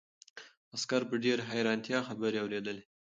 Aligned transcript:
عسکر 0.75 1.01
په 1.09 1.15
ډېرې 1.23 1.43
حیرانتیا 1.51 1.99
خبرې 2.07 2.37
اورېدلې. 2.41 2.83